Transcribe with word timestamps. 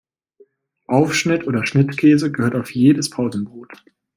Aufschnitt 0.87 1.45
oder 1.45 1.63
Schnittkäse 1.67 2.31
gehört 2.31 2.55
auf 2.55 2.73
jedes 2.73 3.11
Pausenbrot. 3.11 3.83